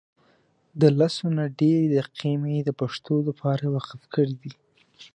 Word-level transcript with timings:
دلسونه 0.81 1.41
ډیري 1.59 1.85
دقیقی 1.97 2.33
مي 2.41 2.55
دپښتو 2.67 3.15
دپاره 3.29 3.63
وقف 3.75 4.01
کړي 4.15 4.35
دي 4.43 4.53